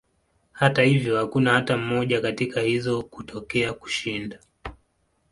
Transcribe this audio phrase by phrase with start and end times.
[0.51, 4.39] Hata hivyo, hakuna hata moja katika hizo kutokea kushinda.